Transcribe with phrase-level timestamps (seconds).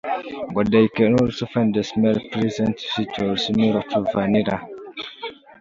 [0.65, 4.67] They can also find the smell 'pleasant', 'sweet' or 'similar to vanilla'.